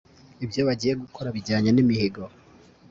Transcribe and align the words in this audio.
ibyo 0.43 0.61
bagiye 0.67 0.93
gukora 1.03 1.27
bijyanye 1.35 1.69
n'imihigo 1.73 2.23